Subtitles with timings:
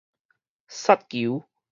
[0.67, 1.45] 殺球